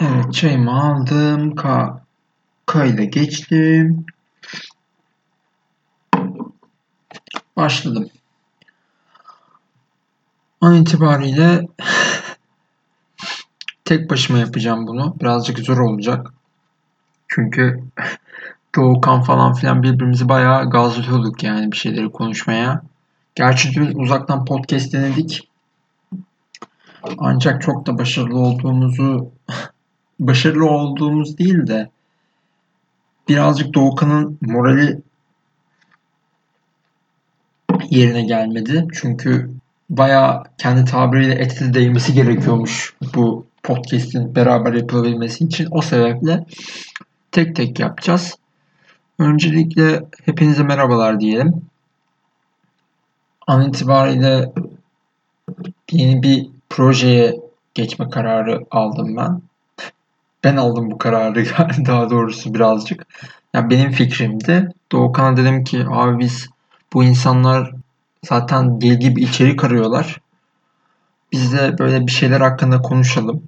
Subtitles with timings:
[0.00, 1.54] Evet çayımı aldım.
[1.54, 2.02] Ka
[2.66, 4.06] kayda geçtim.
[7.56, 8.08] Başladım.
[10.60, 11.68] An itibariyle
[13.84, 15.16] tek başıma yapacağım bunu.
[15.20, 16.32] Birazcık zor olacak.
[17.28, 17.82] Çünkü
[18.76, 22.82] Doğukan falan filan birbirimizi bayağı gazlıyorduk yani bir şeyleri konuşmaya.
[23.34, 25.48] Gerçi dün uzaktan podcast denedik.
[27.18, 29.30] Ancak çok da başarılı olduğumuzu
[30.20, 31.90] başarılı olduğumuz değil de
[33.28, 35.02] birazcık Doğukan'ın morali
[37.90, 38.86] yerine gelmedi.
[38.92, 39.50] Çünkü
[39.90, 45.68] bayağı kendi tabiriyle eti değmesi gerekiyormuş bu podcast'in beraber yapılabilmesi için.
[45.70, 46.44] O sebeple
[47.32, 48.34] tek tek yapacağız.
[49.18, 51.62] Öncelikle hepinize merhabalar diyelim.
[53.46, 54.52] An itibariyle
[55.92, 57.36] yeni bir projeye
[57.74, 59.47] geçme kararı aldım ben.
[60.44, 61.44] Ben aldım bu kararı
[61.86, 63.06] daha doğrusu birazcık.
[63.54, 64.68] Ya benim fikrimdi.
[64.92, 66.48] Doğukan'a dedim ki abi biz
[66.92, 67.72] bu insanlar
[68.24, 70.20] zaten deli gibi içerik arıyorlar.
[71.32, 73.42] Biz de böyle bir şeyler hakkında konuşalım.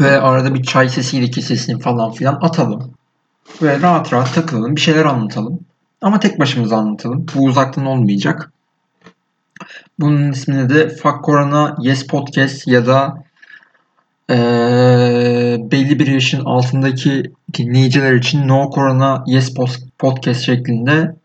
[0.00, 2.94] Böyle arada bir çay sesiyle kesesini falan filan atalım.
[3.60, 4.76] Böyle rahat rahat takılalım.
[4.76, 5.60] Bir şeyler anlatalım.
[6.02, 7.26] Ama tek başımıza anlatalım.
[7.34, 8.52] Bu uzaktan olmayacak.
[9.98, 13.21] Bunun ismini de Fuck Corona Yes Podcast ya da
[14.30, 19.54] ee, belli bir yaşın altındaki dinleyiciler için No Corona Yes
[19.98, 21.16] Podcast şeklinde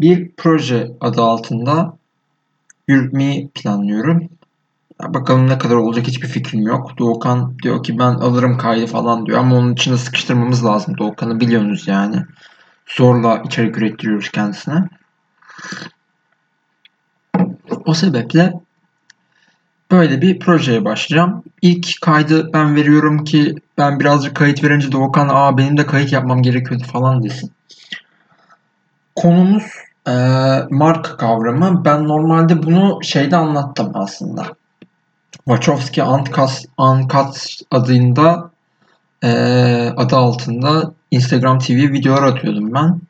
[0.00, 1.96] bir proje adı altında
[2.88, 4.28] yürütmeyi planlıyorum.
[5.02, 6.98] Bakalım ne kadar olacak hiçbir fikrim yok.
[6.98, 11.88] Doğukan diyor ki ben alırım kaydı falan diyor ama onun içinde sıkıştırmamız lazım Doğukan'ı biliyorsunuz
[11.88, 12.16] yani.
[12.86, 14.88] Zorla içerik ürettiriyoruz kendisine.
[17.84, 18.52] O sebeple
[19.92, 21.42] böyle bir projeye başlayacağım.
[21.62, 26.42] İlk kaydı ben veriyorum ki ben birazcık kayıt verince Doğukan aa benim de kayıt yapmam
[26.42, 27.52] gerekiyordu falan desin.
[29.16, 29.64] Konumuz
[30.08, 30.12] e,
[30.70, 31.84] marka kavramı.
[31.84, 34.46] Ben normalde bunu şeyde anlattım aslında.
[35.44, 38.50] Wachowski Uncut, Uncut adında
[39.24, 39.30] e,
[39.96, 43.00] adı altında Instagram TV videolar atıyordum ben.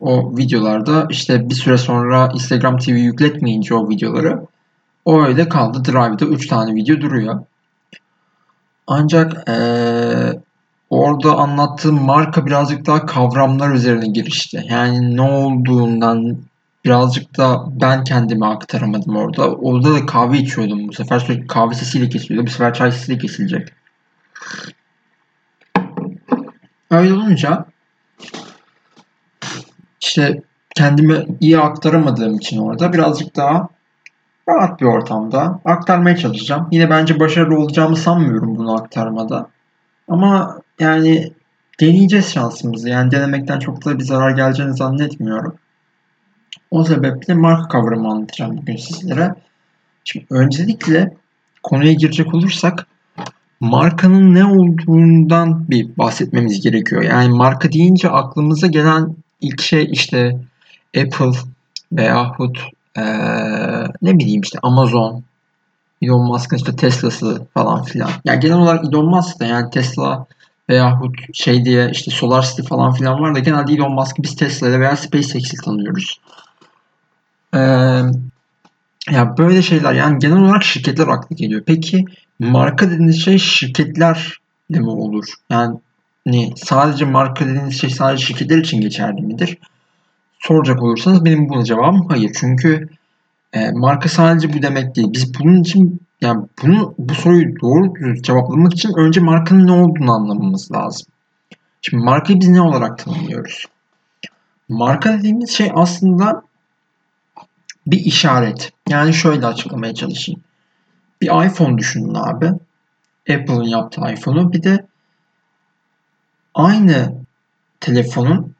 [0.00, 4.46] O videolarda işte bir süre sonra Instagram TV yükletmeyince o videoları
[5.04, 5.84] o öyle kaldı.
[5.84, 7.40] Drive'da 3 tane video duruyor.
[8.86, 10.32] Ancak ee,
[10.90, 14.64] orada anlattığım marka birazcık daha kavramlar üzerine girişti.
[14.68, 16.38] Yani ne olduğundan
[16.84, 19.54] birazcık da ben kendime aktaramadım orada.
[19.54, 20.88] Orada da kahve içiyordum.
[20.88, 22.46] Bu sefer sürekli kahve sesiyle kesiliyordu.
[22.46, 23.68] Bu sefer çay sesiyle kesilecek.
[26.90, 27.64] Öyle olunca
[30.00, 30.42] işte
[30.74, 33.68] kendimi iyi aktaramadığım için orada birazcık daha
[34.48, 36.68] rahat bir ortamda aktarmaya çalışacağım.
[36.70, 39.48] Yine bence başarılı olacağımı sanmıyorum bunu aktarmada.
[40.08, 41.32] Ama yani
[41.80, 42.88] deneyeceğiz şansımızı.
[42.88, 45.54] Yani denemekten çok da bir zarar geleceğini zannetmiyorum.
[46.70, 49.34] O sebeple marka kavramı anlatacağım bugün sizlere.
[50.04, 51.14] Şimdi öncelikle
[51.62, 52.86] konuya girecek olursak
[53.60, 57.02] markanın ne olduğundan bir bahsetmemiz gerekiyor.
[57.02, 60.40] Yani marka deyince aklımıza gelen ilk şey işte
[60.96, 61.38] Apple
[61.92, 62.58] veyahut
[62.98, 65.22] ee, ne bileyim işte Amazon,
[66.02, 68.10] Elon Musk'ın işte Tesla'sı falan filan.
[68.24, 70.26] Yani genel olarak Elon Musk da yani Tesla
[70.70, 74.68] veyahut şey diye işte Solar City falan filan var da genelde Elon Musk'ı biz Tesla
[74.68, 76.20] ile veya SpaceX ile tanıyoruz.
[77.54, 77.58] Ee,
[79.10, 81.62] ya böyle şeyler yani genel olarak şirketler aklı geliyor.
[81.66, 82.04] Peki
[82.38, 84.38] marka dediğiniz şey şirketler
[84.70, 85.24] mi olur?
[85.50, 85.76] Yani
[86.26, 89.58] ne sadece marka dediğiniz şey sadece şirketler için geçerli midir?
[90.38, 92.30] Soracak olursanız benim buna cevabım hayır.
[92.40, 92.88] Çünkü
[93.52, 95.08] e, marka sadece bu demek değil.
[95.12, 100.72] Biz bunun için yani bunu bu soruyu doğru cevaplamak için önce markanın ne olduğunu anlamamız
[100.72, 101.06] lazım.
[101.82, 103.64] Şimdi markayı biz ne olarak tanımlıyoruz?
[104.68, 106.42] Marka dediğimiz şey aslında
[107.86, 108.72] bir işaret.
[108.88, 110.40] Yani şöyle açıklamaya çalışayım.
[111.22, 112.46] Bir iPhone düşünün abi.
[113.30, 114.86] Apple'ın yaptığı iPhone'u bir de
[116.54, 117.14] aynı
[117.80, 118.54] telefonun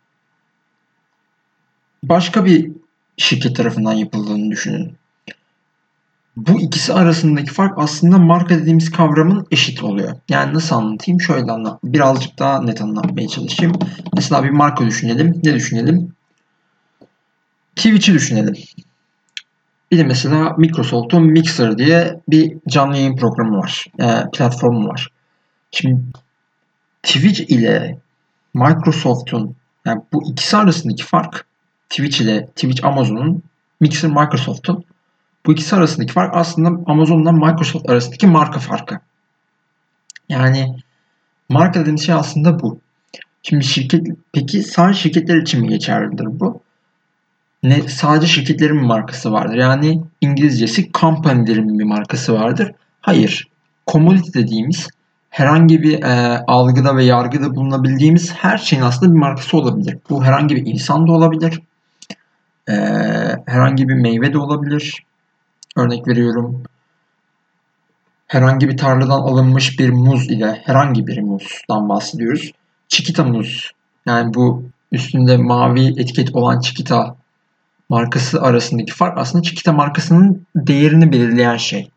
[2.02, 2.70] başka bir
[3.16, 4.92] şirket tarafından yapıldığını düşünün.
[6.36, 10.16] Bu ikisi arasındaki fark aslında marka dediğimiz kavramın eşit oluyor.
[10.28, 11.20] Yani nasıl anlatayım?
[11.20, 11.80] Şöyle anlat.
[11.84, 13.72] Birazcık daha net anlatmaya çalışayım.
[14.16, 15.40] Mesela bir marka düşünelim.
[15.44, 16.12] Ne düşünelim?
[17.76, 18.54] Twitch'i düşünelim.
[19.90, 23.86] Bir de mesela Microsoft'un Mixer diye bir canlı yayın programı var.
[24.00, 25.08] E, platformu var.
[25.70, 26.00] Şimdi
[27.02, 27.98] Twitch ile
[28.54, 29.54] Microsoft'un
[29.86, 31.46] yani bu ikisi arasındaki fark
[31.90, 33.42] Twitch ile Twitch Amazon'un
[33.80, 34.84] Mixer Microsoft'un
[35.46, 38.98] Bu ikisi arasındaki fark aslında Amazon'la Microsoft arasındaki marka farkı.
[40.28, 40.76] Yani
[41.48, 42.80] marka dediğimiz şey aslında bu.
[43.42, 46.60] Şimdi şirket peki sadece şirketler için mi geçerlidir bu?
[47.62, 49.56] Ne sadece şirketlerin mi markası vardır?
[49.56, 52.72] Yani İngilizcesi company'lerin bir markası vardır.
[53.00, 53.48] Hayır.
[53.86, 54.88] Commodity dediğimiz
[55.30, 59.98] herhangi bir e, algıda ve yargıda bulunabildiğimiz her şeyin aslında bir markası olabilir.
[60.10, 61.60] Bu herhangi bir insan da olabilir.
[62.68, 62.74] E,
[63.46, 65.04] herhangi bir meyve de olabilir.
[65.76, 66.62] Örnek veriyorum.
[68.26, 72.52] Herhangi bir tarladan alınmış bir muz ile herhangi bir muzdan bahsediyoruz.
[72.88, 73.72] Chiquita muz.
[74.06, 77.16] Yani bu üstünde mavi etiket olan Chiquita
[77.88, 81.90] markası arasındaki fark aslında Chiquita markasının değerini belirleyen şey.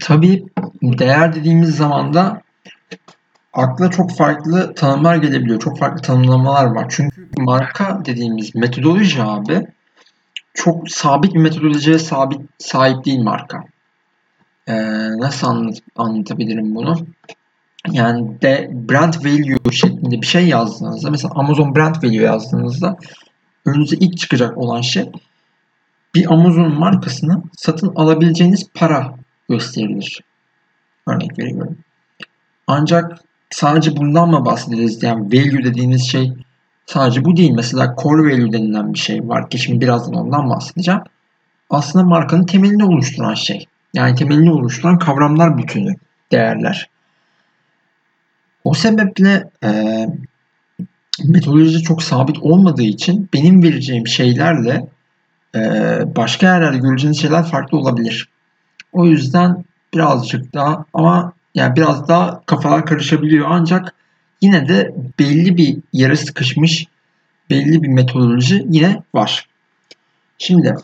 [0.00, 0.44] Tabii
[0.82, 2.42] değer dediğimiz zaman da
[3.52, 5.60] akla çok farklı tanımlar gelebiliyor.
[5.60, 6.86] Çok farklı tanımlamalar var.
[6.88, 9.66] Çünkü marka dediğimiz metodoloji abi
[10.54, 13.64] çok sabit bir metodolojiye sabit sahip değil marka.
[14.66, 14.74] Ee,
[15.18, 17.06] nasıl anlat, anlatabilirim bunu?
[17.92, 22.96] Yani de brand value şeklinde bir şey yazdığınızda mesela Amazon brand value yazdığınızda
[23.66, 25.10] önünüze ilk çıkacak olan şey
[26.14, 29.14] bir Amazon markasını satın alabileceğiniz para
[29.48, 30.20] gösterilir.
[31.06, 31.78] Örnek veriyorum.
[32.66, 33.20] Ancak
[33.50, 35.02] sadece bundan mı bahsederiz?
[35.02, 36.32] Yani value dediğiniz şey
[36.86, 37.50] sadece bu değil.
[37.50, 41.00] Mesela core value denilen bir şey var ki şimdi birazdan ondan bahsedeceğim.
[41.70, 43.66] Aslında markanın temelini oluşturan şey.
[43.94, 45.94] Yani temelini oluşturan kavramlar bütünü,
[46.32, 46.88] değerler.
[48.64, 50.06] O sebeple e,
[51.24, 54.86] metodoloji çok sabit olmadığı için benim vereceğim şeylerle
[55.54, 55.60] e,
[56.16, 58.28] başka yerlerde göreceğiniz şeyler farklı olabilir.
[58.92, 59.64] O yüzden
[59.94, 63.94] birazcık daha ama yani biraz daha kafalar karışabiliyor ancak
[64.44, 66.86] yine de belli bir yere sıkışmış
[67.50, 69.48] belli bir metodoloji yine var.
[70.38, 70.74] Şimdi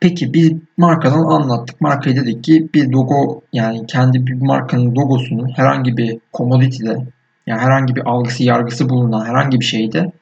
[0.00, 1.80] peki biz markadan anlattık.
[1.80, 7.06] Markayı dedik ki bir logo yani kendi bir markanın logosunun herhangi bir commodity'de
[7.46, 10.12] yani herhangi bir algısı yargısı bulunan herhangi bir şeyde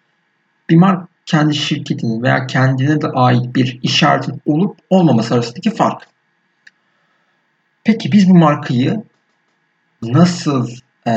[0.70, 6.06] bir mark kendi şirketinin veya kendine de ait bir işaretin olup olmaması arasındaki fark.
[7.84, 9.04] Peki biz bu markayı
[10.02, 10.70] nasıl
[11.06, 11.12] e,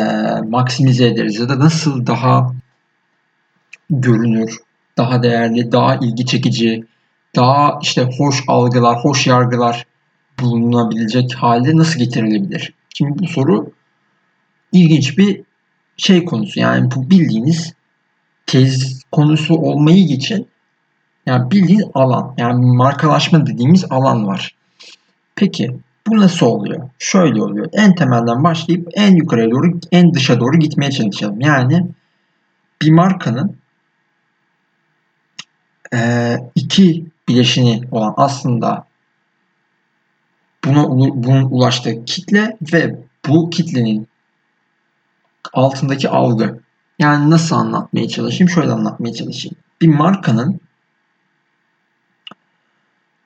[0.49, 2.53] maksimize ederiz ya da nasıl daha
[3.89, 4.57] görünür,
[4.97, 6.83] daha değerli, daha ilgi çekici,
[7.35, 9.85] daha işte hoş algılar, hoş yargılar
[10.39, 12.73] bulunabilecek halde nasıl getirilebilir?
[12.93, 13.71] Şimdi bu soru
[14.71, 15.41] ilginç bir
[15.97, 16.59] şey konusu.
[16.59, 17.73] Yani bu bildiğiniz
[18.45, 20.47] tez konusu olmayı için
[21.25, 22.33] yani bildiğiniz alan.
[22.37, 24.55] Yani markalaşma dediğimiz alan var.
[25.35, 26.89] Peki bu nasıl oluyor?
[26.99, 27.69] Şöyle oluyor.
[27.73, 31.41] En temelden başlayıp en yukarıya doğru, en dışa doğru gitmeye çalışalım.
[31.41, 31.87] Yani
[32.81, 33.57] bir markanın
[35.93, 38.87] e, iki bileşini olan aslında
[40.65, 40.89] buna
[41.23, 44.07] bunun ulaştığı kitle ve bu kitlenin
[45.53, 46.59] altındaki algı.
[46.99, 48.49] Yani nasıl anlatmaya çalışayım?
[48.49, 49.55] Şöyle anlatmaya çalışayım.
[49.81, 50.59] Bir markanın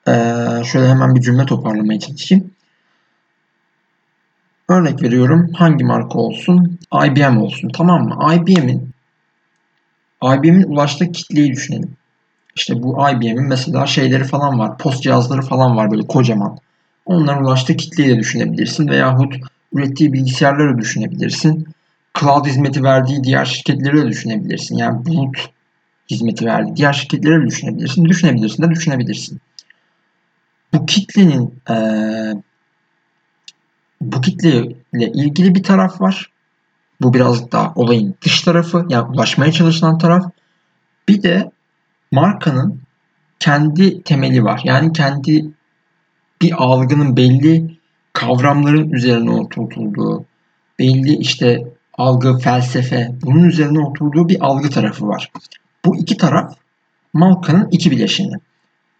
[0.08, 2.50] ee, şöyle hemen bir cümle toparlamaya çalışayım.
[4.72, 6.78] Örnek veriyorum hangi marka olsun?
[7.04, 8.34] IBM olsun tamam mı?
[8.34, 8.90] IBM'in
[10.24, 11.96] IBM'in ulaştığı kitleyi düşünelim.
[12.56, 14.78] İşte bu IBM'in mesela şeyleri falan var.
[14.78, 16.58] Post cihazları falan var böyle kocaman.
[17.06, 18.88] Onların ulaştığı kitleyi de düşünebilirsin.
[18.88, 19.34] Veyahut
[19.72, 21.66] ürettiği bilgisayarları düşünebilirsin.
[22.20, 24.76] Cloud hizmeti verdiği diğer şirketleri de düşünebilirsin.
[24.76, 25.36] Yani bulut
[26.10, 28.04] hizmeti verdiği diğer şirketleri de düşünebilirsin.
[28.04, 29.40] Düşünebilirsin de düşünebilirsin.
[30.72, 32.34] Bu kitlenin ee,
[34.02, 36.30] bu kitleyle ilgili bir taraf var.
[37.00, 40.30] Bu birazcık daha olayın dış tarafı yani ulaşmaya çalışılan taraf.
[41.08, 41.50] Bir de
[42.12, 42.80] markanın
[43.38, 44.60] kendi temeli var.
[44.64, 45.50] Yani kendi
[46.42, 47.76] bir algının belli
[48.12, 50.24] kavramların üzerine oturtulduğu,
[50.78, 51.64] belli işte
[51.98, 55.30] algı, felsefe bunun üzerine oturduğu bir algı tarafı var.
[55.84, 56.54] Bu iki taraf
[57.12, 58.34] markanın iki bileşeni.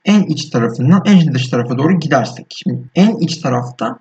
[0.04, 2.46] En iç tarafından en dış tarafa doğru gidersek.
[2.50, 3.98] Şimdi en iç tarafta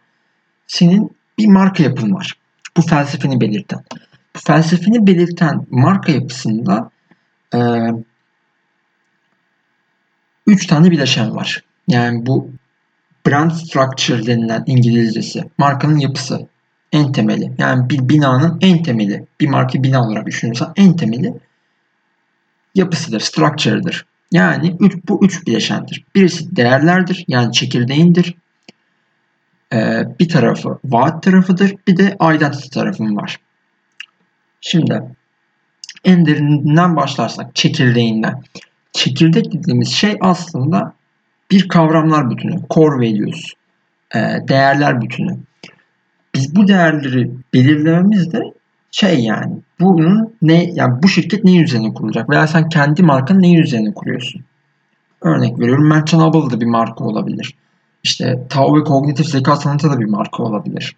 [0.72, 2.34] senin bir marka yapın var.
[2.78, 3.80] Bu felsefeni belirten.
[4.36, 6.92] Bu felsefeni belirten marka yapısında
[7.56, 7.60] e,
[10.48, 11.64] üç tane bileşen var.
[11.88, 12.50] Yani bu
[13.28, 15.44] brand structure denilen İngilizcesi.
[15.58, 16.48] Markanın yapısı.
[16.92, 17.52] En temeli.
[17.58, 19.26] Yani bir binanın en temeli.
[19.40, 21.34] Bir marka bina olarak düşünürsen en temeli
[22.76, 24.06] yapısıdır, structure'dır.
[24.32, 26.04] Yani üç, bu üç bileşendir.
[26.16, 27.26] Birisi değerlerdir.
[27.28, 28.36] Yani çekirdeğindir.
[29.74, 31.76] Ee, bir tarafı vaat tarafıdır.
[31.88, 33.38] Bir de identity tarafım var.
[34.62, 35.02] Şimdi
[36.04, 38.44] en derininden başlarsak çekirdeğinden.
[38.94, 40.94] çekirdek dediğimiz şey aslında
[41.52, 42.60] bir kavramlar bütünü.
[42.70, 43.46] Core values.
[44.16, 45.38] E, değerler bütünü.
[46.36, 48.40] Biz bu değerleri belirlememiz de
[48.92, 53.58] şey yani bunun ne yani bu şirket neyin üzerine kurulacak veya sen kendi markanı neyin
[53.58, 54.42] üzerine kuruyorsun?
[55.22, 57.56] Örnek veriyorum Merchantable da bir marka olabilir.
[58.04, 60.96] İşte Tao ve kognitif zeka sanatı da bir marka olabilir.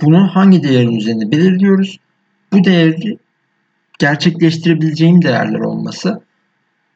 [0.00, 1.98] Bunu hangi değerin üzerine belirliyoruz?
[2.52, 3.18] Bu değeri
[3.98, 6.20] gerçekleştirebileceğim değerler olması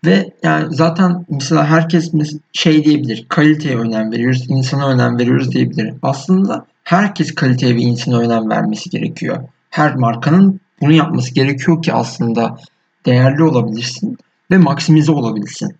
[0.04, 2.12] ve yani zaten mesela herkes
[2.52, 5.94] şey diyebilir, kaliteye önem veriyoruz, insana önem veriyoruz diyebilir.
[6.02, 9.48] Aslında herkes kaliteye ve insana önem vermesi gerekiyor.
[9.70, 12.58] Her markanın bunu yapması gerekiyor ki aslında
[13.06, 14.18] değerli olabilirsin
[14.50, 15.76] ve maksimize olabilsin.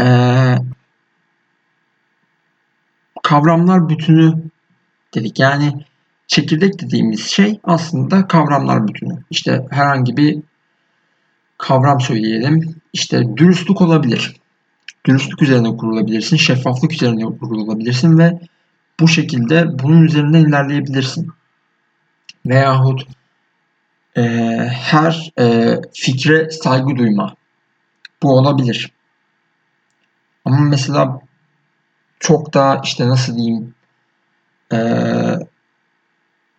[0.00, 0.56] Ee,
[3.32, 4.42] kavramlar bütünü
[5.14, 5.38] dedik.
[5.38, 5.84] Yani
[6.26, 9.18] çekirdek dediğimiz şey aslında kavramlar bütünü.
[9.30, 10.38] İşte herhangi bir
[11.58, 12.76] kavram söyleyelim.
[12.92, 14.36] İşte dürüstlük olabilir.
[15.06, 18.40] Dürüstlük üzerine kurulabilirsin, şeffaflık üzerine kurulabilirsin ve
[19.00, 21.28] bu şekilde bunun üzerinden ilerleyebilirsin.
[22.46, 23.02] Veyahut
[24.16, 24.22] e,
[24.72, 27.34] her e, fikre saygı duyma.
[28.22, 28.90] Bu olabilir.
[30.44, 31.20] Ama mesela
[32.22, 33.74] çok daha işte nasıl diyeyim
[34.72, 34.78] e,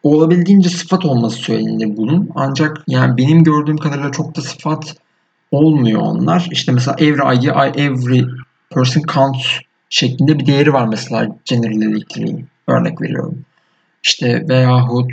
[0.03, 2.29] olabildiğince sıfat olması söylenir bunun.
[2.35, 4.95] Ancak yani benim gördüğüm kadarıyla çok da sıfat
[5.51, 6.47] olmuyor onlar.
[6.51, 8.25] İşte mesela every idea, every
[8.69, 9.45] person counts
[9.89, 12.47] şeklinde bir değeri var mesela General Electric'in.
[12.67, 13.45] Örnek veriyorum.
[14.03, 15.11] İşte veyahut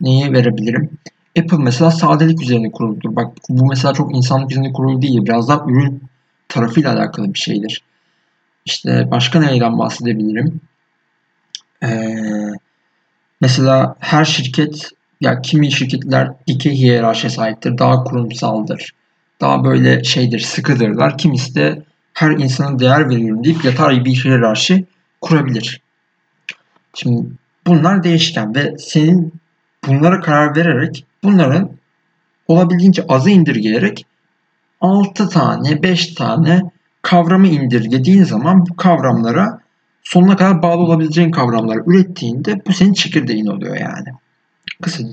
[0.00, 0.90] neyi verebilirim?
[1.38, 3.16] Apple mesela sadelik üzerine kuruludur.
[3.16, 5.24] Bak bu mesela çok insanlık üzerine kurulu değil.
[5.24, 6.02] Biraz daha ürün
[6.48, 7.82] tarafıyla alakalı bir şeydir.
[8.66, 10.60] İşte başka neyden bahsedebilirim?
[11.82, 12.16] Ee,
[13.40, 17.78] mesela her şirket ya kimi şirketler dikey hiyerarşiye sahiptir.
[17.78, 18.90] Daha kurumsaldır.
[19.40, 21.18] Daha böyle şeydir, sıkıdırlar.
[21.18, 21.82] Kimisi de
[22.14, 24.84] her insana değer veriyorum deyip yatay bir hiyerarşi
[25.20, 25.80] kurabilir.
[26.94, 27.26] Şimdi
[27.66, 29.32] bunlar değişken ve senin
[29.86, 31.70] bunlara karar vererek bunların
[32.48, 34.06] olabildiğince azı indirgeyerek
[34.80, 36.62] 6 tane 5 tane
[37.06, 39.60] kavramı indirgediğin zaman bu kavramlara
[40.02, 44.08] sonuna kadar bağlı olabileceğin kavramları ürettiğinde bu senin çekirdeğin oluyor yani.
[44.82, 45.04] Kısa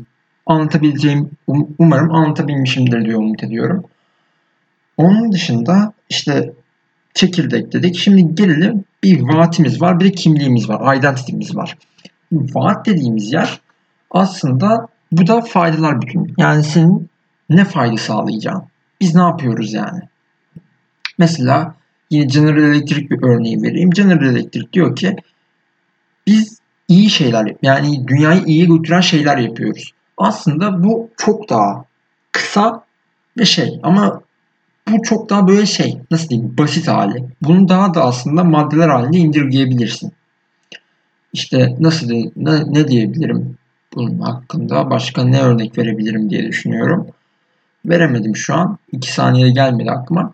[0.46, 3.84] anlatabileceğim um, umarım anlatabilmişimdir diye umut ediyorum.
[4.98, 6.54] Onun dışında işte
[7.14, 7.98] çekirdek dedik.
[7.98, 10.96] Şimdi gelelim bir vaatimiz var bir de kimliğimiz var.
[10.96, 11.78] Identity'miz var.
[12.32, 13.62] Vaat dediğimiz yer
[14.12, 16.34] aslında bu da faydalar bütün.
[16.38, 17.10] Yani senin
[17.50, 18.64] ne fayda sağlayacağın.
[19.02, 20.00] Biz ne yapıyoruz yani?
[21.18, 21.76] Mesela
[22.10, 23.90] yine General Electric bir örneği vereyim.
[23.90, 25.16] General Electric diyor ki
[26.28, 29.92] biz iyi şeyler yani dünyayı iyiye götüren şeyler yapıyoruz.
[30.18, 31.86] Aslında bu çok daha
[32.32, 32.84] kısa
[33.38, 34.22] ve şey ama
[34.88, 37.26] bu çok daha böyle şey nasıl diyeyim basit hali.
[37.42, 40.12] Bunu daha da aslında maddeler halinde indirgeyebilirsin.
[41.34, 43.58] İşte nasıl ne, ne diyebilirim
[43.96, 47.08] bunun hakkında başka ne örnek verebilirim diye düşünüyorum.
[47.86, 48.78] Veremedim şu an.
[48.92, 50.34] 2 saniyede gelmedi aklıma.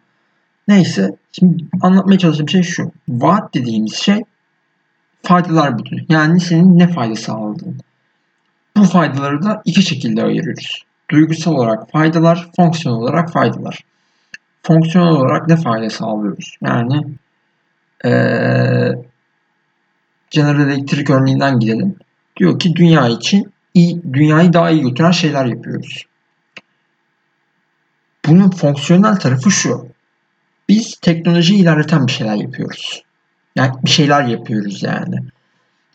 [0.68, 2.92] Neyse şimdi anlatmaya çalıştığım şey şu.
[3.10, 4.24] Vaat dediğimiz şey
[5.24, 6.06] faydalar bütünü.
[6.10, 7.80] Yani senin ne fayda sağladığın.
[8.78, 10.84] Bu faydaları da iki şekilde ayırıyoruz.
[11.12, 13.80] Duygusal olarak faydalar, fonksiyonel olarak faydalar.
[14.64, 16.58] Fonksiyonel olarak ne fayda sağlıyoruz?
[16.62, 17.04] Yani
[18.06, 18.92] ee,
[20.30, 21.96] General Electric örneğinden gidelim.
[22.38, 26.06] Diyor ki dünya için iyi, dünyayı daha iyi götüren şeyler yapıyoruz.
[28.26, 29.89] Bunun fonksiyonel tarafı şu.
[30.70, 33.04] Biz teknolojiyi ilerleten bir şeyler yapıyoruz.
[33.56, 35.16] Yani bir şeyler yapıyoruz yani.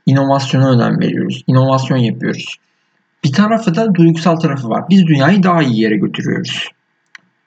[0.06, 1.44] İnovasyona önem veriyoruz.
[1.46, 2.56] İnovasyon yapıyoruz.
[3.24, 4.84] Bir tarafı da duygusal tarafı var.
[4.90, 6.68] Biz dünyayı daha iyi yere götürüyoruz.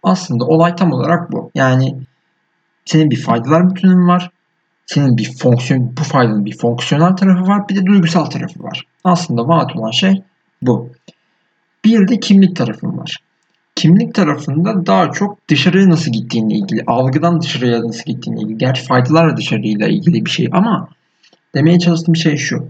[0.03, 1.51] Aslında olay tam olarak bu.
[1.55, 1.96] Yani
[2.86, 4.29] senin bir faydalar bütünün var.
[4.86, 7.69] Senin bir fonksiyon, bu faydanın bir fonksiyonel tarafı var.
[7.69, 8.84] Bir de duygusal tarafı var.
[9.03, 10.24] Aslında vaat olan şey
[10.62, 10.89] bu.
[11.86, 13.17] Bir de kimlik tarafın var.
[13.77, 18.57] Kimlik tarafında daha çok dışarıya nasıl gittiğinle ilgili, algıdan dışarıya nasıl gittiğinle ilgili.
[18.57, 20.89] Gerçi faydalarla dışarıyla ilgili bir şey ama
[21.55, 22.69] demeye çalıştığım şey şu.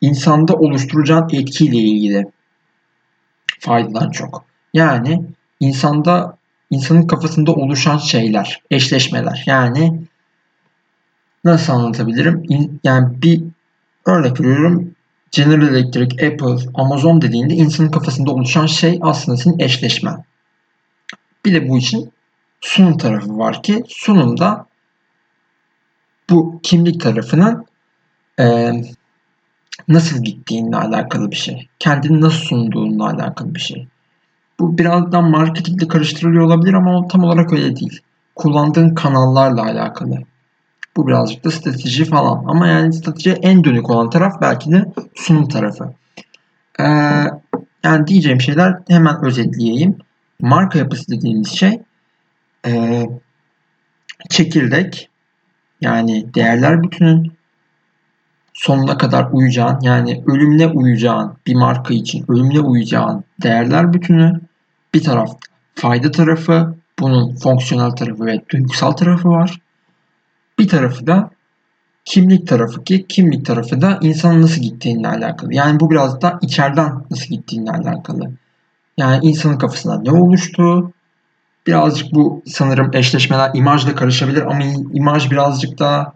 [0.00, 2.26] İnsanda oluşturacağın etkiyle ilgili
[3.60, 4.44] faydadan çok.
[4.74, 5.24] Yani
[5.60, 6.36] insanda
[6.70, 9.42] insanın kafasında oluşan şeyler, eşleşmeler.
[9.46, 10.00] Yani
[11.44, 12.42] nasıl anlatabilirim?
[12.84, 13.42] Yani bir
[14.06, 14.91] örnek veriyorum.
[15.32, 20.24] General Electric, Apple, Amazon dediğinde insanın kafasında oluşan şey aslında senin eşleşmen.
[21.44, 22.12] Bir de bu için
[22.60, 24.66] sunum tarafı var ki sunumda
[26.30, 27.66] bu kimlik tarafının
[28.40, 28.72] e,
[29.88, 31.68] nasıl gittiğinle alakalı bir şey.
[31.78, 33.88] Kendini nasıl sunduğunla alakalı bir şey.
[34.60, 38.00] Bu birazdan marketingle karıştırılıyor olabilir ama tam olarak öyle değil.
[38.34, 40.18] Kullandığın kanallarla alakalı.
[40.96, 42.44] Bu birazcık da strateji falan.
[42.46, 44.84] Ama yani stratejiye en dönük olan taraf belki de
[45.14, 45.92] sunum tarafı.
[46.80, 46.84] Ee,
[47.84, 49.98] yani diyeceğim şeyler hemen özetleyeyim.
[50.40, 51.80] Marka yapısı dediğimiz şey
[52.66, 53.02] e,
[54.30, 55.08] çekirdek
[55.80, 57.32] yani değerler bütünün
[58.52, 64.40] sonuna kadar uyacağın yani ölümle uyacağın bir marka için ölümle uyacağın değerler bütünü
[64.94, 65.30] bir taraf
[65.74, 69.60] fayda tarafı bunun fonksiyonel tarafı ve duygusal tarafı var.
[70.58, 71.30] Bir tarafı da
[72.04, 75.54] kimlik tarafı ki kimlik tarafı da insanın nasıl gittiğiyle alakalı.
[75.54, 78.30] Yani bu biraz da içeriden nasıl gittiğiyle alakalı.
[78.96, 80.92] Yani insanın kafasında ne oluştu?
[81.66, 86.12] Birazcık bu sanırım eşleşmeler imajla karışabilir ama imaj birazcık daha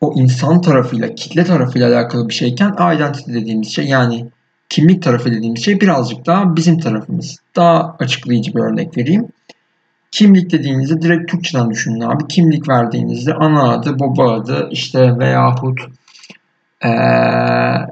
[0.00, 4.26] o insan tarafıyla, kitle tarafıyla alakalı bir şeyken identity dediğimiz şey yani
[4.68, 7.36] kimlik tarafı dediğimiz şey birazcık daha bizim tarafımız.
[7.56, 9.28] Daha açıklayıcı bir örnek vereyim.
[10.10, 12.26] Kimlik dediğinizde direkt Türkçeden düşünün abi.
[12.28, 15.80] Kimlik verdiğinizde ana adı, baba adı işte veyahut
[16.84, 16.88] ee,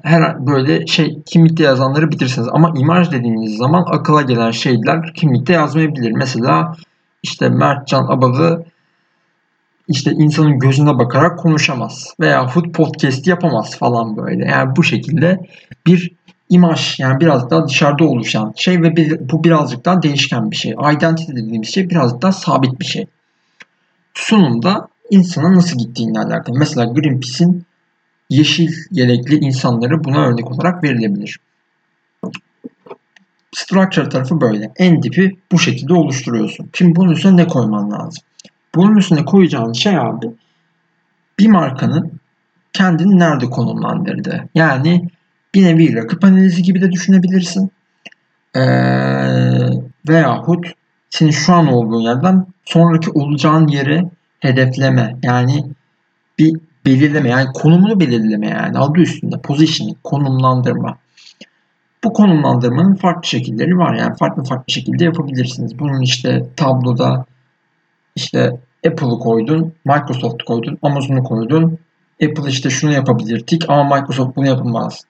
[0.03, 2.49] her böyle şey kimlikte yazanları bitirsiniz.
[2.53, 6.13] Ama imaj dediğiniz zaman akıla gelen şeyler kimlikte yazmayabilir.
[6.13, 6.77] Mesela
[7.23, 8.65] işte Mertcan Abalı
[9.89, 14.45] işte insanın gözüne bakarak konuşamaz veya food podcast yapamaz falan böyle.
[14.45, 15.41] Yani bu şekilde
[15.87, 16.18] bir
[16.49, 20.73] imaj yani biraz daha dışarıda oluşan şey ve bir, bu birazcık daha değişken bir şey.
[20.73, 23.07] Identity dediğimiz şey biraz daha sabit bir şey.
[24.15, 26.59] Sunumda insana nasıl gittiğine alakalı.
[26.59, 27.65] Mesela Greenpeace'in
[28.31, 31.39] yeşil yelekli insanları buna örnek olarak verilebilir.
[33.55, 34.73] Structure tarafı böyle.
[34.77, 36.71] En dipi bu şekilde oluşturuyorsun.
[36.73, 38.25] Şimdi bunun üstüne ne koyman lazım?
[38.75, 40.27] Bunun üstüne koyacağın şey abi
[41.39, 42.13] bir markanın
[42.73, 44.49] kendini nerede konumlandırdığı.
[44.55, 45.09] Yani
[45.55, 47.71] bir nevi rakip analizi gibi de düşünebilirsin.
[48.57, 48.61] Ee,
[50.09, 50.67] veyahut
[51.11, 54.05] senin şu an olduğun yerden sonraki olacağın yeri
[54.41, 55.17] hedefleme.
[55.23, 55.65] Yani
[56.39, 60.99] bir belirleme yani konumunu belirleme yani adı üstünde positioning, konumlandırma.
[62.05, 65.79] Bu konumlandırmanın farklı şekilleri var yani farklı farklı şekilde yapabilirsiniz.
[65.79, 67.25] Bunun işte tabloda
[68.17, 71.79] işte Apple'ı koydun, Microsoft'u koydun, Amazon'u koydun.
[72.23, 75.05] Apple işte şunu yapabilir tik ama Microsoft bunu yapamaz.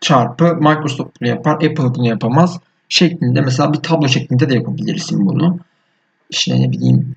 [0.00, 5.58] Çarpı Microsoft bunu yapar, Apple bunu yapamaz şeklinde mesela bir tablo şeklinde de yapabilirsin bunu.
[6.30, 7.16] İşte ne bileyim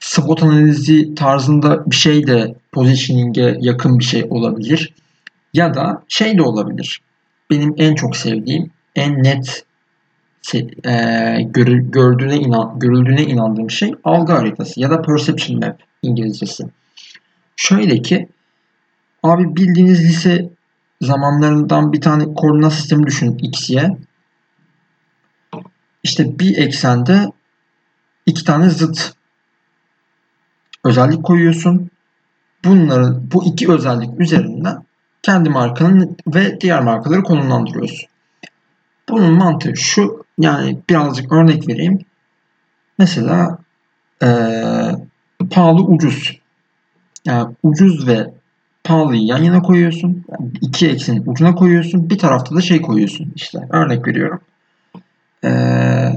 [0.00, 4.94] SWOT analizi tarzında bir şey de positioning'e yakın bir şey olabilir.
[5.54, 7.00] Ya da şey de olabilir.
[7.50, 9.64] Benim en çok sevdiğim, en net
[10.54, 11.42] e,
[11.90, 16.64] gördüğüne inan, görüldüğüne inandığım şey algı haritası ya da perception map İngilizcesi.
[17.56, 18.28] Şöyle ki
[19.22, 20.50] abi bildiğiniz lise
[21.00, 23.96] zamanlarından bir tane koordinat sistemi düşünün x, y.
[26.02, 27.32] İşte bir eksende
[28.26, 29.14] iki tane zıt
[30.84, 31.90] özellik koyuyorsun.
[32.64, 34.84] Bunları bu iki özellik üzerinden
[35.22, 38.08] kendi markanın ve diğer markaları konumlandırıyorsun.
[39.08, 41.98] Bunun mantığı şu yani birazcık örnek vereyim.
[42.98, 43.58] Mesela
[44.22, 44.92] ee,
[45.50, 46.40] pahalı ucuz.
[47.24, 48.30] Yani ucuz ve
[48.90, 50.24] pahalıyı yan yana koyuyorsun.
[50.30, 52.10] Yani iki eksenin ucuna koyuyorsun.
[52.10, 53.32] Bir tarafta da şey koyuyorsun.
[53.36, 54.40] İşte örnek veriyorum.
[55.44, 56.12] Ee,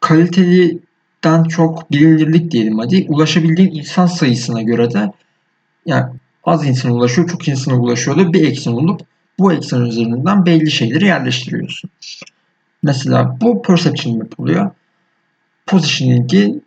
[0.00, 0.78] kaliteli
[1.24, 3.06] den çok bilinirlik diyelim hadi.
[3.08, 5.12] Ulaşabildiğin insan sayısına göre de
[5.86, 6.12] yani
[6.44, 9.00] az insan ulaşıyor, çok insana ulaşıyor da bir eksen olup
[9.38, 11.90] bu eksen üzerinden belli şeyleri yerleştiriyorsun.
[12.82, 14.70] Mesela bu perception yapılıyor.
[15.66, 16.60] Positioning'i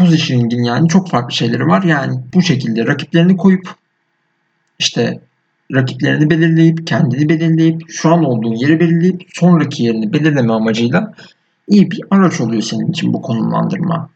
[0.00, 1.82] positioning'in yani çok farklı şeyleri var.
[1.82, 3.74] Yani bu şekilde rakiplerini koyup
[4.78, 5.20] işte
[5.74, 11.14] rakiplerini belirleyip, kendini belirleyip, şu an olduğun yeri belirleyip sonraki yerini belirleme amacıyla
[11.68, 14.10] iyi bir araç oluyor senin için bu konumlandırma.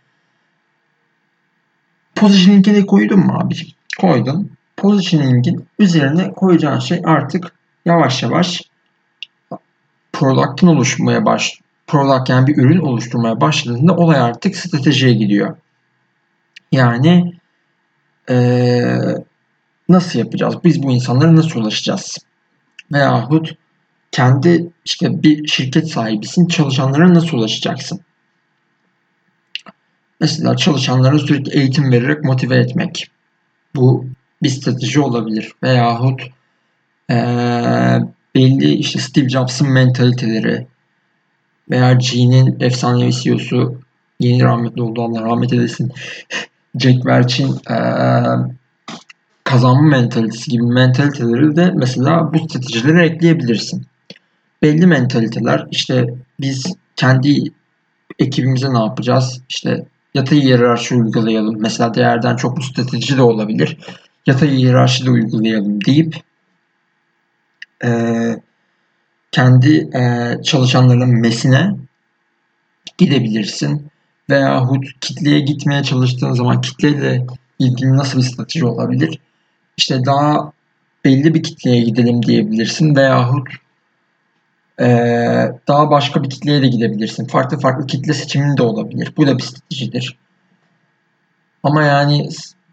[2.14, 3.75] Positioning'e koydun mu abiciğim?
[4.01, 4.51] Koydum.
[4.77, 7.53] Positioning'in üzerine koyacağın şey artık
[7.85, 8.62] yavaş yavaş
[10.12, 15.57] product'ın oluşmaya baş product yani bir ürün oluşturmaya başladığında olay artık stratejiye gidiyor.
[16.75, 17.33] Yani
[18.31, 18.99] ee,
[19.89, 20.55] nasıl yapacağız?
[20.65, 22.19] Biz bu insanlara nasıl ulaşacağız?
[22.93, 23.55] Veyahut
[24.13, 28.01] kendi işte bir şirket sahibisin çalışanlara nasıl ulaşacaksın?
[30.21, 33.11] Mesela çalışanlara sürekli eğitim vererek motive etmek.
[33.75, 34.07] Bu
[34.43, 35.53] bir strateji olabilir.
[35.63, 36.23] Veyahut
[37.11, 37.99] ee,
[38.35, 40.67] belli işte Steve Jobs'ın mentaliteleri
[41.71, 43.81] veya G'nin efsanevi CEO'su
[44.21, 45.93] yeni rahmetli oldu Allah rahmet eylesin.
[46.79, 47.77] Jack Welch'in ee,
[49.45, 53.87] kazanma mentalitesi gibi mentaliteleri de mesela bu stratejilere ekleyebilirsin
[54.65, 56.07] belli mentaliteler işte
[56.41, 57.43] biz kendi
[58.19, 59.43] ekibimize ne yapacağız?
[59.49, 59.85] İşte
[60.15, 61.57] yatay hiyerarşi uygulayalım.
[61.61, 63.79] Mesela değerden çok bu strateji de olabilir.
[64.27, 66.17] Yatay hiyerarşi de uygulayalım deyip
[67.85, 67.91] e,
[69.33, 71.71] kendi e, çalışanların mesine
[72.99, 73.91] gidebilirsin.
[74.31, 77.27] Veyahut kitleye gitmeye çalıştığın zaman kitleyle
[77.59, 79.19] ilgili nasıl bir strateji olabilir?
[79.77, 80.53] İşte daha
[81.05, 83.49] belli bir kitleye gidelim diyebilirsin veyahut
[84.81, 84.87] e,
[85.69, 87.27] daha başka bir kitleye de gidebilirsin.
[87.27, 89.13] Farklı farklı kitle seçimin de olabilir.
[89.17, 90.17] Bu da bir stratejidir.
[91.63, 92.29] Ama yani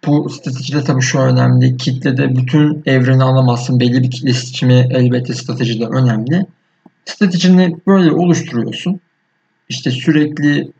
[0.05, 1.77] bu stratejide tabii şu önemli.
[1.77, 3.79] Kitlede bütün evreni alamazsın.
[3.79, 6.45] Belli bir kitle seçimi elbette stratejide önemli.
[7.05, 8.99] Stratejini böyle oluşturuyorsun.
[9.69, 10.71] İşte sürekli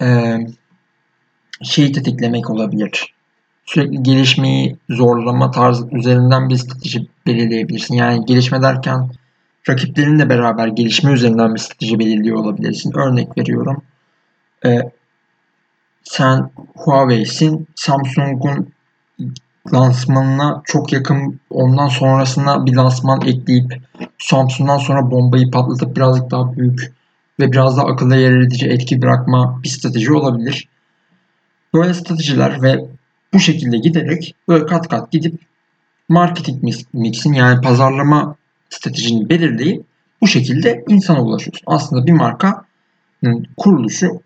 [0.00, 0.38] e,
[1.62, 3.14] şeyi tetiklemek olabilir.
[3.64, 7.94] Sürekli gelişmeyi zorlama tarzı üzerinden bir strateji belirleyebilirsin.
[7.94, 9.10] Yani gelişme derken
[9.68, 12.92] rakiplerinle beraber gelişme üzerinden bir strateji belirliyor olabilirsin.
[12.98, 13.82] Örnek veriyorum.
[14.64, 14.78] E,
[16.02, 17.68] sen Huawei'sin.
[17.74, 18.72] Samsung'un
[19.72, 23.82] lansmanına çok yakın ondan sonrasına bir lansman ekleyip
[24.18, 26.92] Samsung'dan sonra bombayı patlatıp birazcık daha büyük
[27.40, 30.68] ve biraz daha akılda yer edici etki bırakma bir strateji olabilir.
[31.74, 32.84] Böyle stratejiler ve
[33.32, 35.40] bu şekilde giderek böyle kat kat gidip
[36.08, 38.36] marketing mixin yani pazarlama
[38.70, 39.84] stratejini belirleyip
[40.20, 41.64] bu şekilde insana ulaşıyorsun.
[41.66, 44.22] Aslında bir markanın kuruluşu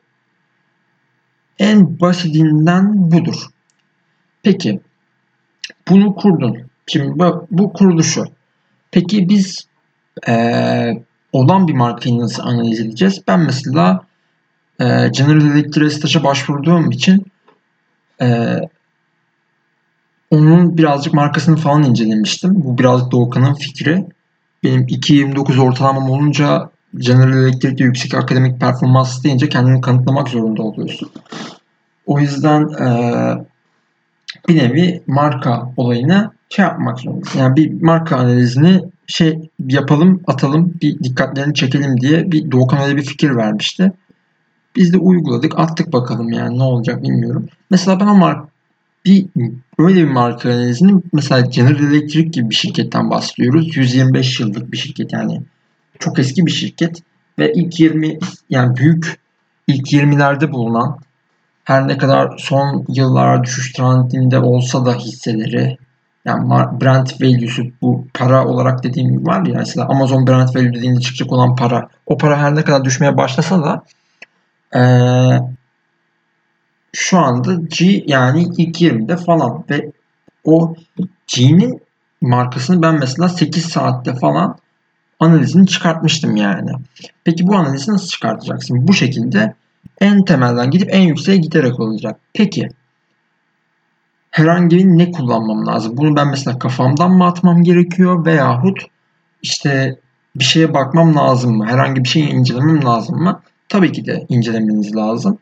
[1.58, 3.46] en basitinden budur.
[4.42, 4.80] Peki
[5.88, 6.70] bunu kurdun.
[6.86, 8.24] Şimdi bu, bu kuruluşu.
[8.90, 9.66] Peki biz
[10.28, 11.03] ee,
[11.34, 13.22] olan bir markayı nasıl analiz edeceğiz?
[13.28, 14.00] Ben mesela
[14.80, 17.26] e, General Electric'e staja başvurduğum için
[18.20, 18.58] e,
[20.30, 22.64] onun birazcık markasını falan incelemiştim.
[22.64, 24.04] Bu birazcık Doğukan'ın fikri.
[24.62, 31.10] Benim 2.29 ortalamam olunca General Electric'te yüksek akademik performans deyince kendini kanıtlamak zorunda oluyorsun.
[32.06, 32.88] O yüzden e,
[34.48, 37.38] bir nevi marka olayını şey yapmak zorundasın.
[37.38, 43.04] Yani bir marka analizini şey yapalım, atalım, bir dikkatlerini çekelim diye bir Doğukan öyle bir
[43.04, 43.92] fikir vermişti.
[44.76, 47.48] Biz de uyguladık, attık bakalım yani ne olacak bilmiyorum.
[47.70, 48.48] Mesela ben o mark
[49.04, 49.26] bir
[49.78, 53.76] öyle bir marka analizini mesela General Electric gibi bir şirketten bahsediyoruz.
[53.76, 55.42] 125 yıllık bir şirket yani.
[55.98, 57.02] Çok eski bir şirket
[57.38, 58.18] ve ilk 20
[58.50, 59.18] yani büyük
[59.66, 60.98] ilk 20'lerde bulunan
[61.64, 65.78] her ne kadar son yıllar düşüş trendinde olsa da hisseleri
[66.24, 66.48] yani
[66.80, 71.32] brand value'su bu para olarak dediğim gibi var ya mesela Amazon brand value dediğinde çıkacak
[71.32, 73.84] olan para o para her ne kadar düşmeye başlasa da
[74.80, 75.40] ee,
[76.92, 79.92] şu anda G yani ilk 20'de falan ve
[80.44, 80.74] o
[81.26, 81.82] G'nin
[82.20, 84.58] markasını ben mesela 8 saatte falan
[85.20, 86.70] analizini çıkartmıştım yani.
[87.24, 88.88] Peki bu analizi nasıl çıkartacaksın?
[88.88, 89.54] Bu şekilde
[90.00, 92.20] en temelden gidip en yükseğe giderek olacak.
[92.34, 92.68] Peki
[94.34, 95.96] herhangi bir ne kullanmam lazım?
[95.96, 98.78] Bunu ben mesela kafamdan mı atmam gerekiyor veyahut
[99.42, 99.98] işte
[100.36, 101.66] bir şeye bakmam lazım mı?
[101.66, 103.40] Herhangi bir şeyi incelemem lazım mı?
[103.68, 105.38] Tabii ki de incelemeniz lazım.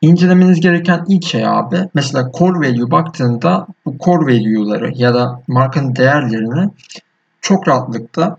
[0.00, 5.96] İncelemeniz gereken ilk şey abi mesela core value baktığında bu core value'ları ya da markanın
[5.96, 6.70] değerlerini
[7.40, 8.36] çok rahatlıkla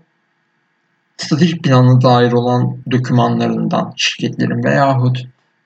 [1.16, 5.18] stratejik planına dair olan dokümanlarından şirketlerin veyahut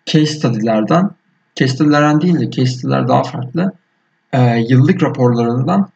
[0.07, 1.11] case study'lerden
[1.55, 3.73] case study'lerden değil de case study'ler daha farklı
[4.33, 5.89] e, yıllık raporlarından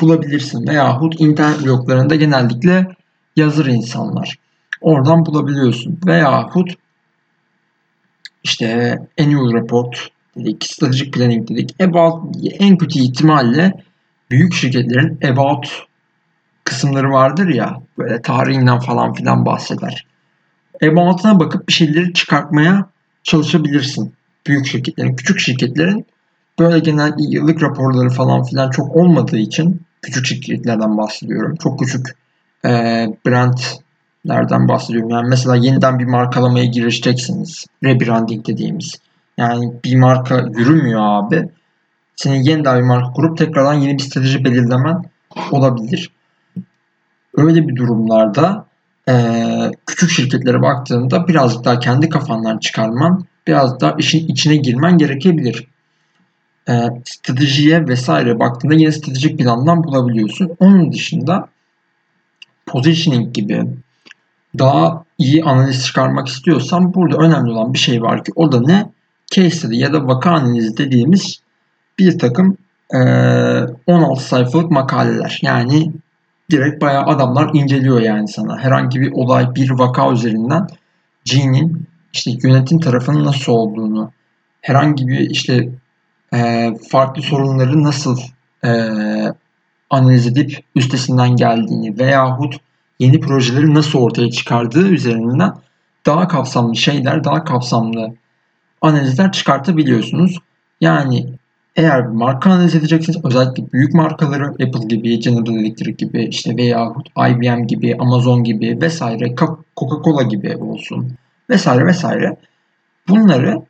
[0.00, 2.86] bulabilirsin veyahut internet bloglarında genellikle
[3.36, 4.38] yazır insanlar.
[4.80, 5.98] Oradan bulabiliyorsun.
[6.06, 6.70] Veyahut
[8.44, 11.82] işte annual report dedik, strategic planning dedik.
[11.82, 13.72] About en kötü ihtimalle
[14.30, 15.68] büyük şirketlerin about
[16.64, 20.06] kısımları vardır ya böyle tarihinden falan filan bahseder.
[20.82, 22.86] About'una bakıp bir şeyleri çıkartmaya
[23.22, 24.14] çalışabilirsin.
[24.46, 26.06] Büyük şirketlerin, küçük şirketlerin
[26.60, 31.56] böyle genel yıllık raporları falan filan çok olmadığı için küçük şirketlerden bahsediyorum.
[31.62, 32.06] Çok küçük
[32.64, 32.70] e,
[33.26, 35.10] brandlerden bahsediyorum.
[35.10, 37.66] Yani mesela yeniden bir markalamaya girişeceksiniz.
[37.84, 38.94] Rebranding dediğimiz.
[39.38, 41.48] Yani bir marka yürümüyor abi.
[42.16, 45.02] Senin yeniden bir marka kurup tekrardan yeni bir strateji belirlemen
[45.50, 46.10] olabilir.
[47.36, 48.66] Öyle bir durumlarda
[49.08, 49.14] e,
[49.86, 55.69] küçük şirketlere baktığında birazcık daha kendi kafandan çıkarman, biraz daha işin içine girmen gerekebilir
[56.68, 56.72] e,
[57.04, 60.56] stratejiye vesaire baktığında yine stratejik plandan bulabiliyorsun.
[60.58, 61.48] Onun dışında
[62.66, 63.66] positioning gibi
[64.58, 68.90] daha iyi analiz çıkarmak istiyorsan burada önemli olan bir şey var ki o da ne?
[69.30, 71.40] Case study ya da vaka analizi dediğimiz
[71.98, 72.56] bir takım
[72.94, 72.98] e,
[73.86, 75.38] 16 sayfalık makaleler.
[75.42, 75.92] Yani
[76.50, 78.58] direkt bayağı adamlar inceliyor yani sana.
[78.58, 80.66] Herhangi bir olay, bir vaka üzerinden
[81.24, 84.12] G'nin işte yönetim tarafının nasıl olduğunu,
[84.60, 85.68] herhangi bir işte
[86.34, 88.18] e, farklı sorunları nasıl
[88.64, 88.70] e,
[89.90, 92.56] analiz edip üstesinden geldiğini veyahut
[92.98, 95.52] yeni projeleri nasıl ortaya çıkardığı üzerinden
[96.06, 98.14] daha kapsamlı şeyler, daha kapsamlı
[98.80, 100.38] analizler çıkartabiliyorsunuz.
[100.80, 101.26] Yani
[101.76, 107.08] eğer bir marka analiz edeceksiniz, özellikle büyük markaları Apple gibi, General Electric gibi, işte veyahut
[107.30, 109.34] IBM gibi, Amazon gibi vesaire,
[109.76, 111.12] Coca-Cola gibi olsun
[111.50, 112.36] vesaire vesaire.
[113.08, 113.62] Bunları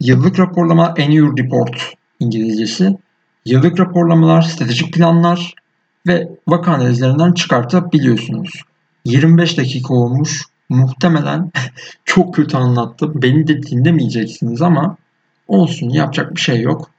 [0.00, 2.96] yıllık raporlama annual report İngilizcesi
[3.44, 5.54] yıllık raporlamalar, stratejik planlar
[6.06, 8.50] ve vaka analizlerinden çıkartabiliyorsunuz.
[9.04, 10.42] 25 dakika olmuş.
[10.68, 11.50] Muhtemelen
[12.04, 13.12] çok kötü anlattım.
[13.22, 14.96] Beni de dinlemeyeceksiniz ama
[15.48, 16.90] olsun yapacak bir şey yok.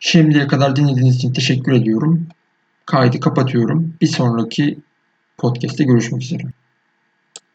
[0.00, 2.26] Şimdiye kadar dinlediğiniz için teşekkür ediyorum.
[2.86, 3.94] Kaydı kapatıyorum.
[4.00, 4.78] Bir sonraki
[5.38, 6.42] podcast'te görüşmek üzere.